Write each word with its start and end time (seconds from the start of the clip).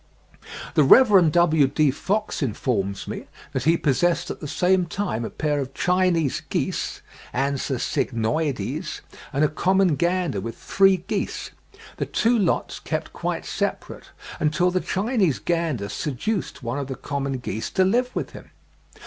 The 0.73 0.83
Rev. 0.83 1.31
W.D. 1.31 1.91
Fox 1.91 2.41
informs 2.41 3.07
me 3.07 3.27
that 3.53 3.65
he 3.65 3.77
possessed 3.77 4.31
at 4.31 4.39
the 4.39 4.47
same 4.47 4.87
time 4.87 5.23
a 5.23 5.29
pair 5.29 5.59
of 5.59 5.75
Chinese 5.75 6.41
geese 6.49 7.03
(Anser 7.33 7.75
cygnoides), 7.77 9.01
and 9.31 9.43
a 9.43 9.47
common 9.47 9.95
gander 9.95 10.41
with 10.41 10.57
three 10.57 10.97
geese. 11.07 11.51
The 11.97 12.07
two 12.07 12.35
lots 12.35 12.79
kept 12.79 13.13
quite 13.13 13.45
separate, 13.45 14.09
until 14.39 14.71
the 14.71 14.79
Chinese 14.81 15.37
gander 15.37 15.87
seduced 15.87 16.63
one 16.63 16.79
of 16.79 16.87
the 16.87 16.95
common 16.95 17.33
geese 17.33 17.69
to 17.69 17.85
live 17.85 18.09
with 18.15 18.31
him. 18.31 18.49